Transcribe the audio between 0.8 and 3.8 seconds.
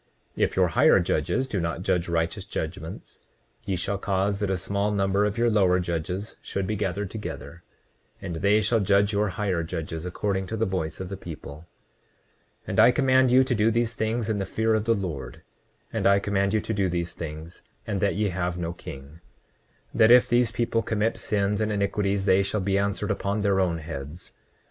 judges do not judge righteous judgments, ye